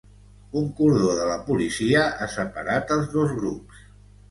Un 0.61 0.63
cordó 0.79 1.11
de 1.19 1.27
la 1.33 1.35
policia 1.51 2.03
ha 2.27 2.31
separat 2.39 2.97
els 2.99 3.09
dos 3.15 3.39
grups. 3.39 3.89